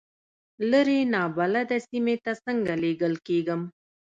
لرې 0.71 0.99
نابلده 1.13 1.77
سیمې 1.89 2.15
ته 2.23 2.31
څنګه 2.43 2.73
لېږل 2.83 3.13
کېږم. 3.27 3.61